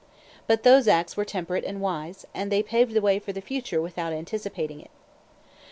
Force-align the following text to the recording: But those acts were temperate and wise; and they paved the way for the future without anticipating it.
But 0.47 0.63
those 0.63 0.87
acts 0.87 1.15
were 1.15 1.25
temperate 1.25 1.63
and 1.63 1.79
wise; 1.79 2.25
and 2.33 2.51
they 2.51 2.63
paved 2.63 2.95
the 2.95 3.01
way 3.01 3.19
for 3.19 3.33
the 3.33 3.39
future 3.39 3.79
without 3.79 4.13
anticipating 4.13 4.81
it. 4.81 4.89